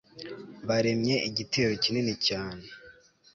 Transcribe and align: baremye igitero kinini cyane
baremye 0.67 1.15
igitero 1.29 1.71
kinini 1.83 2.13
cyane 2.27 2.65